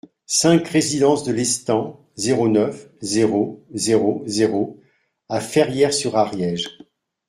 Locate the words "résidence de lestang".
0.67-1.99